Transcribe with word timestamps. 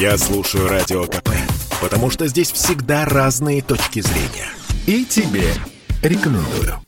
Я 0.00 0.16
слушаю 0.16 0.68
Радио 0.68 1.06
КП, 1.06 1.30
потому 1.80 2.08
что 2.08 2.28
здесь 2.28 2.52
всегда 2.52 3.04
разные 3.04 3.62
точки 3.62 4.00
зрения. 4.00 4.48
И 4.86 5.04
тебе 5.04 5.52
рекомендую. 6.02 6.80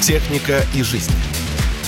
«Техника 0.00 0.64
и 0.74 0.82
жизнь» 0.82 1.12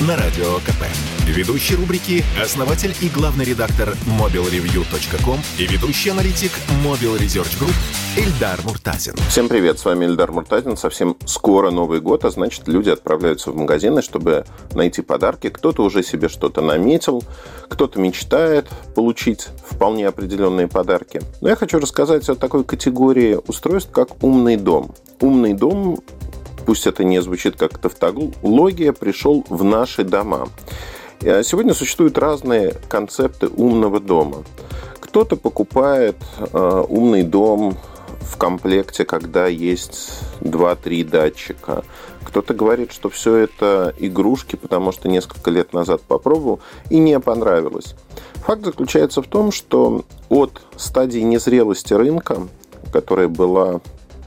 на 0.00 0.16
Радио 0.16 0.58
КП. 0.58 0.84
Ведущий 1.26 1.76
рубрики– 1.76 2.24
основатель 2.42 2.92
и 3.00 3.08
главный 3.08 3.44
редактор 3.44 3.96
mobilreview.com 4.06 5.40
и 5.58 5.66
ведущий 5.68 6.10
аналитик 6.10 6.50
Mobile 6.84 7.20
Research 7.20 7.56
Group 7.60 7.74
Эльдар 8.18 8.58
Муртазин. 8.64 9.14
Всем 9.28 9.48
привет, 9.48 9.78
с 9.78 9.84
вами 9.84 10.04
Эльдар 10.04 10.32
Муртазин. 10.32 10.76
Совсем 10.76 11.16
скоро 11.24 11.70
Новый 11.70 12.00
год, 12.00 12.24
а 12.24 12.30
значит, 12.30 12.66
люди 12.66 12.90
отправляются 12.90 13.52
в 13.52 13.56
магазины, 13.56 14.02
чтобы 14.02 14.44
найти 14.72 15.02
подарки. 15.02 15.50
Кто-то 15.50 15.84
уже 15.84 16.02
себе 16.02 16.28
что-то 16.28 16.60
наметил, 16.60 17.22
кто-то 17.68 18.00
мечтает 18.00 18.66
получить 18.96 19.46
вполне 19.64 20.08
определенные 20.08 20.66
подарки. 20.66 21.22
Но 21.40 21.48
я 21.48 21.54
хочу 21.54 21.78
рассказать 21.78 22.28
о 22.28 22.34
такой 22.34 22.64
категории 22.64 23.38
устройств, 23.46 23.92
как 23.92 24.20
умный 24.20 24.56
дом. 24.56 24.96
Умный 25.20 25.52
дом 25.52 26.00
пусть 26.66 26.88
это 26.88 27.04
не 27.04 27.22
звучит 27.22 27.54
как 27.54 27.78
тавтология, 27.78 28.92
пришел 28.92 29.44
в 29.48 29.62
наши 29.62 30.02
дома. 30.02 30.48
А 31.22 31.44
сегодня 31.44 31.72
существуют 31.72 32.18
разные 32.18 32.74
концепты 32.88 33.46
умного 33.46 34.00
дома. 34.00 34.42
Кто-то 34.98 35.36
покупает 35.36 36.16
э, 36.52 36.84
умный 36.88 37.22
дом 37.22 37.78
в 38.28 38.36
комплекте, 38.36 39.04
когда 39.04 39.46
есть 39.46 40.20
2-3 40.40 41.04
датчика. 41.04 41.84
Кто-то 42.22 42.54
говорит, 42.54 42.92
что 42.92 43.08
все 43.08 43.36
это 43.36 43.94
игрушки, 43.98 44.56
потому 44.56 44.92
что 44.92 45.08
несколько 45.08 45.50
лет 45.50 45.72
назад 45.72 46.02
попробовал 46.02 46.60
и 46.90 46.98
не 46.98 47.18
понравилось. 47.20 47.94
Факт 48.46 48.64
заключается 48.64 49.22
в 49.22 49.26
том, 49.26 49.50
что 49.50 50.04
от 50.28 50.60
стадии 50.76 51.20
незрелости 51.20 51.94
рынка, 51.94 52.48
которая 52.92 53.28
была 53.28 53.80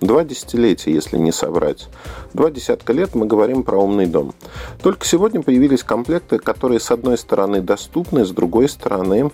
Два 0.00 0.22
десятилетия, 0.22 0.92
если 0.92 1.18
не 1.18 1.32
соврать. 1.32 1.88
Два 2.32 2.52
десятка 2.52 2.92
лет 2.92 3.16
мы 3.16 3.26
говорим 3.26 3.64
про 3.64 3.78
умный 3.78 4.06
дом. 4.06 4.32
Только 4.80 5.04
сегодня 5.04 5.42
появились 5.42 5.82
комплекты, 5.82 6.38
которые 6.38 6.78
с 6.78 6.92
одной 6.92 7.18
стороны 7.18 7.60
доступны, 7.60 8.24
с 8.24 8.30
другой 8.30 8.68
стороны 8.68 9.32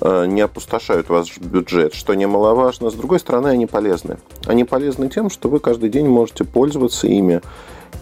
не 0.00 0.40
опустошают 0.40 1.08
ваш 1.08 1.38
бюджет, 1.38 1.94
что 1.94 2.14
немаловажно. 2.14 2.90
С 2.90 2.94
другой 2.94 3.18
стороны, 3.18 3.48
они 3.48 3.66
полезны. 3.66 4.18
Они 4.46 4.64
полезны 4.64 5.08
тем, 5.08 5.30
что 5.30 5.48
вы 5.48 5.58
каждый 5.60 5.88
день 5.88 6.06
можете 6.06 6.44
пользоваться 6.44 7.06
ими, 7.06 7.40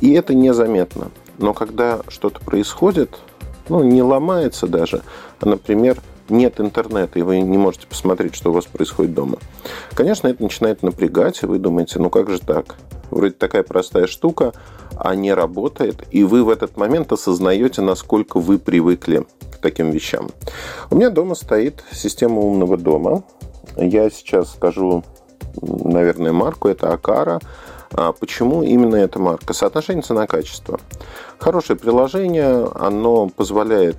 и 0.00 0.12
это 0.12 0.34
незаметно. 0.34 1.10
Но 1.38 1.54
когда 1.54 2.00
что-то 2.08 2.40
происходит, 2.40 3.10
ну, 3.68 3.82
не 3.82 4.02
ломается 4.02 4.66
даже, 4.66 5.02
а, 5.40 5.46
например, 5.46 5.98
нет 6.28 6.60
интернета, 6.60 7.18
и 7.18 7.22
вы 7.22 7.40
не 7.40 7.58
можете 7.58 7.86
посмотреть, 7.86 8.34
что 8.34 8.50
у 8.50 8.54
вас 8.54 8.64
происходит 8.64 9.14
дома. 9.14 9.38
Конечно, 9.94 10.28
это 10.28 10.42
начинает 10.42 10.82
напрягать, 10.82 11.42
и 11.42 11.46
вы 11.46 11.58
думаете, 11.58 11.98
ну 11.98 12.10
как 12.10 12.30
же 12.30 12.38
так? 12.40 12.76
Вроде 13.10 13.34
такая 13.34 13.62
простая 13.62 14.06
штука, 14.06 14.52
а 14.96 15.14
не 15.14 15.32
работает, 15.32 16.04
и 16.10 16.24
вы 16.24 16.44
в 16.44 16.48
этот 16.48 16.76
момент 16.76 17.12
осознаете, 17.12 17.82
насколько 17.82 18.38
вы 18.40 18.58
привыкли 18.58 19.26
к 19.52 19.58
таким 19.58 19.90
вещам. 19.90 20.30
У 20.90 20.96
меня 20.96 21.10
дома 21.10 21.34
стоит 21.34 21.84
система 21.92 22.40
умного 22.40 22.76
дома. 22.76 23.24
Я 23.76 24.10
сейчас 24.10 24.52
скажу, 24.52 25.04
наверное, 25.60 26.32
марку, 26.32 26.68
это 26.68 26.92
Акара. 26.92 27.40
А 27.92 28.12
почему 28.12 28.62
именно 28.62 28.96
эта 28.96 29.18
марка? 29.18 29.52
Соотношение 29.52 30.02
цена-качество. 30.02 30.80
Хорошее 31.38 31.78
приложение, 31.78 32.68
оно 32.74 33.28
позволяет 33.28 33.96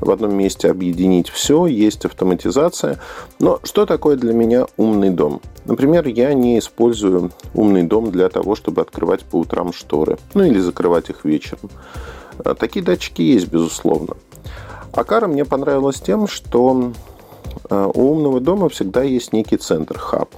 в 0.00 0.10
одном 0.10 0.34
месте 0.36 0.70
объединить 0.70 1.28
все, 1.28 1.66
есть 1.66 2.04
автоматизация. 2.04 2.98
Но 3.38 3.60
что 3.62 3.86
такое 3.86 4.16
для 4.16 4.32
меня 4.32 4.66
умный 4.76 5.10
дом? 5.10 5.40
Например, 5.64 6.06
я 6.06 6.34
не 6.34 6.58
использую 6.58 7.32
умный 7.54 7.82
дом 7.82 8.10
для 8.10 8.28
того, 8.28 8.54
чтобы 8.54 8.82
открывать 8.82 9.22
по 9.24 9.36
утрам 9.36 9.72
шторы, 9.72 10.18
ну 10.34 10.44
или 10.44 10.58
закрывать 10.58 11.10
их 11.10 11.24
вечером. 11.24 11.70
А, 12.44 12.54
такие 12.54 12.84
датчики 12.84 13.22
есть, 13.22 13.48
безусловно. 13.48 14.16
Акара 14.92 15.26
мне 15.26 15.44
понравилась 15.44 16.00
тем, 16.00 16.28
что 16.28 16.92
а, 17.68 17.86
у 17.88 18.12
умного 18.12 18.40
дома 18.40 18.68
всегда 18.68 19.02
есть 19.02 19.32
некий 19.32 19.56
центр, 19.56 19.98
хаб. 19.98 20.30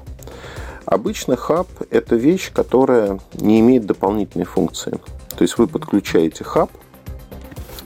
Обычно 0.87 1.37
хаб– 1.37 1.69
это 1.91 2.17
вещь, 2.17 2.51
которая 2.53 3.21
не 3.35 3.61
имеет 3.61 3.85
дополнительной 3.85 4.47
функции. 4.47 4.99
То 5.37 5.43
есть 5.43 5.59
вы 5.59 5.67
подключаете 5.67 6.45
хаб– 6.45 6.71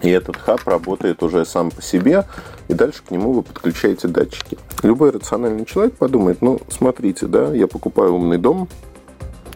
и 0.03 0.11
этот 0.11 0.37
хаб 0.37 0.67
работает 0.67 1.23
уже 1.23 1.45
сам 1.45 1.71
по 1.71 1.81
себе, 1.81 2.25
и 2.69 2.75
дальше 2.75 3.03
к 3.07 3.11
нему 3.11 3.33
вы 3.33 3.43
подключаете 3.43 4.09
датчики. 4.09 4.59
Любой 4.83 5.11
рациональный 5.11 5.65
человек 5.65 5.97
подумает, 5.97 6.43
ну, 6.43 6.61
смотрите, 6.69 7.27
да, 7.27 7.55
я 7.55 7.69
покупаю 7.69 8.15
умный 8.15 8.39
дом, 8.39 8.69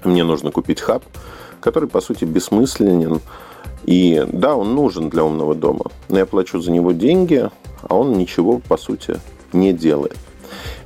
мне 0.04 0.22
нужно 0.22 0.52
купить 0.52 0.80
хаб, 0.80 1.02
который, 1.60 1.88
по 1.88 2.00
сути, 2.00 2.24
бессмысленен. 2.24 3.20
И 3.84 4.24
да, 4.32 4.56
он 4.56 4.74
нужен 4.74 5.10
для 5.10 5.24
умного 5.24 5.54
дома, 5.54 5.86
но 6.08 6.18
я 6.18 6.26
плачу 6.26 6.60
за 6.60 6.70
него 6.70 6.92
деньги, 6.92 7.50
а 7.82 7.96
он 7.96 8.12
ничего, 8.12 8.58
по 8.58 8.76
сути, 8.76 9.18
не 9.52 9.72
делает. 9.72 10.16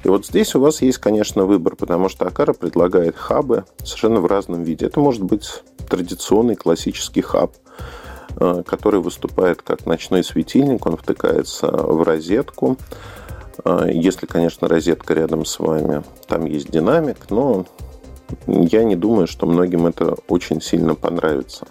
И 0.04 0.08
вот 0.08 0.26
здесь 0.26 0.54
у 0.54 0.60
вас 0.60 0.80
есть, 0.80 0.98
конечно, 0.98 1.44
выбор, 1.44 1.76
потому 1.76 2.08
что 2.08 2.26
Акара 2.26 2.54
предлагает 2.54 3.16
хабы 3.16 3.64
совершенно 3.84 4.20
в 4.20 4.26
разном 4.26 4.62
виде. 4.62 4.86
Это 4.86 5.00
может 5.00 5.22
быть 5.22 5.62
традиционный 5.88 6.56
классический 6.56 7.20
хаб– 7.20 7.52
который 8.36 9.00
выступает 9.00 9.62
как 9.62 9.86
ночной 9.86 10.24
светильник, 10.24 10.86
он 10.86 10.96
втыкается 10.96 11.66
в 11.66 12.02
розетку. 12.02 12.76
Э, 13.64 13.88
если, 13.92 14.26
конечно, 14.26 14.68
розетка 14.68 15.14
рядом 15.14 15.44
с 15.44 15.58
вами, 15.58 16.02
там 16.26 16.44
есть 16.46 16.70
динамик, 16.70 17.30
но 17.30 17.66
я 18.46 18.84
не 18.84 18.96
думаю, 18.96 19.26
что 19.26 19.46
многим 19.46 19.86
это 19.86 20.16
очень 20.28 20.60
сильно 20.60 20.94
понравится. 20.94 21.66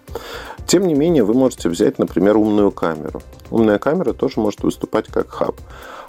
Тем 0.67 0.87
не 0.87 0.93
менее, 0.93 1.23
вы 1.23 1.33
можете 1.33 1.69
взять, 1.69 1.97
например, 1.99 2.37
умную 2.37 2.71
камеру. 2.71 3.21
Умная 3.49 3.79
камера 3.79 4.13
тоже 4.13 4.39
может 4.39 4.61
выступать 4.61 5.07
как 5.07 5.29
хаб. 5.29 5.55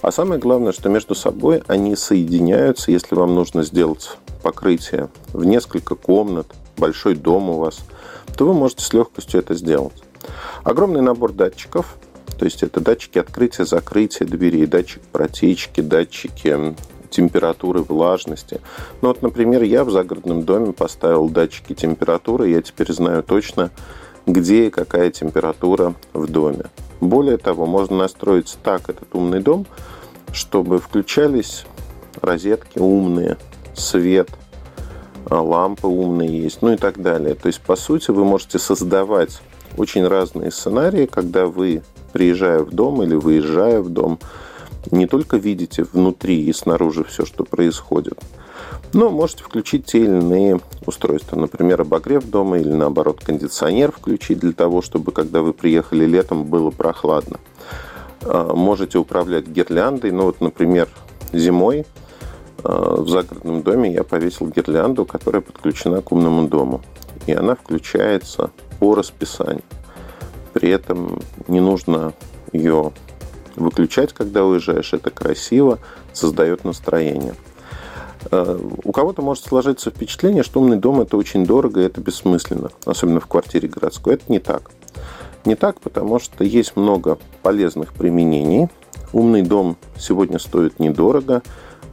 А 0.03 0.13
самое 0.13 0.41
главное, 0.41 0.73
что 0.73 0.89
между 0.89 1.15
собой 1.15 1.63
они 1.67 1.95
соединяются, 1.95 2.91
если 2.91 3.15
вам 3.15 3.35
нужно 3.35 3.63
сделать 3.63 4.17
покрытие 4.43 5.09
в 5.33 5.45
несколько 5.45 5.95
комнат, 5.95 6.47
большой 6.77 7.15
дом 7.15 7.51
у 7.51 7.59
вас, 7.59 7.81
то 8.37 8.47
вы 8.47 8.55
можете 8.55 8.85
с 8.85 8.93
легкостью 8.93 9.41
это 9.41 9.55
сделать. 9.55 10.03
Огромный 10.65 11.03
набор 11.03 11.33
датчиков, 11.33 11.97
то 12.39 12.45
есть 12.45 12.63
это 12.63 12.81
датчики 12.81 13.19
открытия, 13.19 13.65
закрытия 13.65 14.27
дверей, 14.27 14.67
датчик 14.67 15.03
протечки, 15.13 15.81
датчики 15.81 16.75
температуры, 17.11 17.83
влажности. 17.83 18.61
Ну 19.03 19.09
вот, 19.09 19.23
например, 19.23 19.63
я 19.63 19.85
в 19.85 19.91
загородном 19.91 20.45
доме 20.45 20.73
поставил 20.73 21.29
датчики 21.29 21.75
температуры, 21.75 22.49
я 22.49 22.63
теперь 22.63 22.93
знаю 22.93 23.23
точно, 23.23 23.71
где 24.27 24.69
и 24.69 24.71
какая 24.71 25.11
температура 25.11 25.95
в 26.13 26.31
доме. 26.31 26.67
Более 27.01 27.37
того, 27.37 27.67
можно 27.67 27.97
настроить 27.97 28.57
так 28.63 28.89
этот 28.89 29.15
умный 29.15 29.41
дом, 29.41 29.67
чтобы 30.33 30.79
включались 30.79 31.65
розетки 32.21 32.79
умные, 32.79 33.39
свет, 33.75 34.29
лампы 35.29 35.87
умные 35.87 36.43
есть, 36.43 36.63
ну 36.63 36.73
и 36.73 36.77
так 36.77 37.01
далее. 37.01 37.35
То 37.35 37.49
есть, 37.49 37.61
по 37.61 37.77
сути, 37.77 38.11
вы 38.11 38.25
можете 38.25 38.59
создавать 38.59 39.41
очень 39.77 40.07
разные 40.07 40.51
сценарии, 40.51 41.07
когда 41.07 41.47
вы, 41.47 41.83
приезжая 42.13 42.61
в 42.61 42.71
дом 42.71 43.03
или 43.03 43.15
выезжая 43.15 43.81
в 43.81 43.89
дом, 43.89 44.19
не 44.91 45.07
только 45.07 45.37
видите 45.37 45.85
внутри 45.85 46.45
и 46.45 46.53
снаружи 46.53 47.05
все, 47.05 47.25
что 47.25 47.45
происходит, 47.45 48.19
но 48.93 49.11
можете 49.11 49.45
включить 49.45 49.87
те 49.87 49.99
или 50.01 50.19
иные 50.19 50.61
устройства. 50.87 51.37
Например, 51.39 51.81
обогрев 51.83 52.25
дома 52.25 52.59
или, 52.59 52.73
наоборот, 52.73 53.21
кондиционер 53.23 53.93
включить 53.93 54.41
для 54.41 54.53
того, 54.53 54.83
чтобы, 54.83 55.13
когда 55.13 55.43
вы 55.43 55.53
приехали 55.53 56.05
летом, 56.05 56.45
было 56.45 56.71
прохладно. 56.71 57.39
А, 58.23 58.55
можете 58.55 58.99
управлять 58.99 59.47
гирляндой. 59.47 60.11
Ну, 60.11 60.25
вот, 60.25 60.41
например, 60.41 60.89
зимой 61.33 61.87
а, 62.65 63.01
в 63.01 63.09
загородном 63.09 63.63
доме 63.63 63.93
я 63.93 64.03
повесил 64.03 64.49
гирлянду, 64.49 65.05
которая 65.05 65.43
подключена 65.43 66.03
к 66.03 66.11
умному 66.11 66.49
дому. 66.49 66.83
И 67.27 67.33
она 67.33 67.55
включается 67.55 68.51
по 68.81 68.95
расписанию. 68.95 69.63
При 70.53 70.71
этом 70.71 71.21
не 71.47 71.61
нужно 71.61 72.15
ее 72.53 72.93
выключать, 73.55 74.13
когда 74.13 74.45
уезжаешь. 74.45 74.93
Это 74.93 75.11
красиво, 75.11 75.79
создает 76.13 76.65
настроение. 76.65 77.35
Э, 78.31 78.59
у 78.83 78.91
кого-то 78.91 79.23
может 79.23 79.45
сложиться 79.45 79.91
впечатление, 79.91 80.43
что 80.43 80.61
умный 80.61 80.79
дом 80.79 81.01
это 81.01 81.17
очень 81.17 81.47
дорого 81.47 81.81
и 81.81 81.85
это 81.85 82.01
бессмысленно, 82.01 82.71
особенно 82.85 83.21
в 83.21 83.27
квартире 83.27 83.69
городской. 83.69 84.15
Это 84.15 84.25
не 84.29 84.41
так. 84.41 84.71
Не 85.45 85.55
так, 85.55 85.81
потому 85.81 86.19
что 86.19 86.43
есть 86.43 86.75
много 86.75 87.19
полезных 87.43 87.93
применений. 87.93 88.69
Умный 89.13 89.43
дом 89.43 89.77
сегодня 89.97 90.39
стоит 90.39 90.79
недорого, 90.79 91.43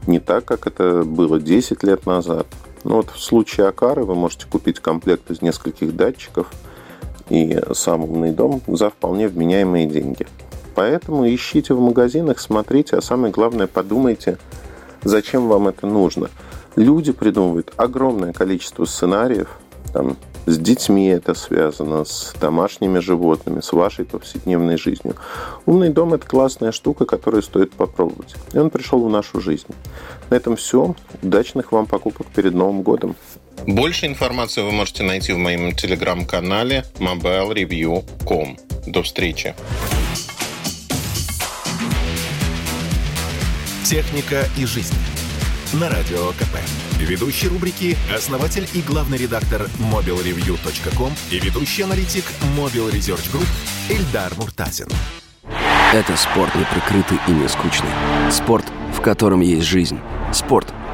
не 0.06 0.19
так, 0.19 0.45
как 0.45 0.68
это 0.68 1.04
было 1.04 1.40
10 1.40 1.83
лет 1.83 2.06
назад. 2.06 2.48
Но 2.83 2.98
вот 2.98 3.10
в 3.10 3.19
случае 3.19 3.68
Акары 3.68 4.04
вы 4.04 4.16
можете 4.16 4.45
купить 4.48 4.80
комплект 4.80 5.30
из 5.31 5.42
нескольких 5.42 5.95
датчиков– 5.95 6.48
и 7.29 7.59
сам 7.74 8.03
умный 8.03 8.31
дом 8.31 8.62
за 8.68 8.89
вполне 8.89 9.27
вменяемые 9.27 9.85
деньги. 9.85 10.27
Поэтому 10.75 11.27
ищите 11.27 11.74
в 11.74 11.79
магазинах, 11.79 12.39
смотрите, 12.39 12.97
а 12.97 13.01
самое 13.01 13.33
главное, 13.33 13.68
подумайте, 13.68 14.38
зачем 15.03 15.47
вам 15.47 15.68
это 15.68 15.88
нужно. 15.88 16.29
Люди 16.75 17.12
придумывают 17.12 17.74
огромное 17.77 18.31
количество 18.33 18.85
сценариев, 18.85 19.50
там, 19.91 20.18
с 20.45 20.57
детьми 20.57 21.07
это 21.07 21.33
связано, 21.33 22.06
с 22.06 22.33
домашними 22.39 23.00
животными, 23.00 23.59
с 23.59 23.73
вашей 23.73 24.06
повседневной 24.06 24.77
жизнью. 24.77 25.15
Умный 25.65 25.89
дом– 25.89 26.13
это 26.15 26.25
классная 26.25 26.71
штука, 26.71 27.06
которую 27.06 27.44
стоит 27.44 27.71
попробовать. 27.73 28.35
И 28.53 28.57
он 28.57 28.69
пришел 28.69 29.03
в 29.03 29.09
нашу 29.09 29.41
жизнь. 29.41 29.68
На 30.30 30.35
этом 30.35 30.56
все. 30.56 30.95
Удачных 31.21 31.71
вам 31.71 31.85
покупок 31.85 32.27
перед 32.27 32.53
Новым 32.53 32.81
годом. 32.81 33.15
Больше 33.65 34.06
информации 34.06 34.62
вы 34.62 34.71
можете 34.71 35.04
найти 35.04 35.33
в 35.33 35.38
моем 35.38 35.74
телеграм-канале 35.74 36.86
mobilereview.com. 37.00 38.57
До 38.88 39.04
встречи. 39.04 39.56
Техника 43.83 44.48
и 44.57 44.65
жизнь. 44.65 44.95
На 45.74 45.89
радио 45.89 46.31
КП. 46.31 46.57
Ведущий 47.00 47.48
рубрики– 47.48 47.98
основатель 48.15 48.68
и 48.74 48.81
главный 48.81 49.18
редактор 49.18 49.69
mobilreview.com 49.80 51.13
и 51.31 51.39
ведущий 51.39 51.83
аналитик 51.83 52.24
Mobile 52.57 52.92
Research 52.92 53.31
Group 53.31 53.48
Эльдар 53.89 54.33
Муртазин. 54.36 54.88
Это 55.94 56.18
спорт 56.18 56.54
неприкрытый 56.56 57.18
и 57.27 57.31
не 57.31 57.48
скучный. 57.48 57.89
Спорт, 58.31 58.65
в 58.94 59.01
котором 59.01 59.42
есть 59.42 59.65
жизнь. 59.65 60.00
Спорт, 60.33 60.74